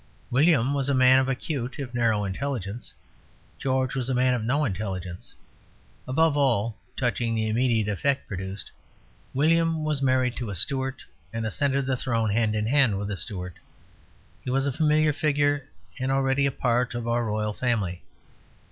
[0.31, 2.91] William was a man of acute if narrow intelligence;
[3.59, 5.35] George was a man of no intelligence.
[6.07, 8.71] Above all, touching the immediate effect produced,
[9.31, 13.15] William was married to a Stuart, and ascended the throne hand in hand with a
[13.17, 13.57] Stuart;
[14.43, 15.67] he was a familiar figure,
[15.99, 18.01] and already a part of our royal family.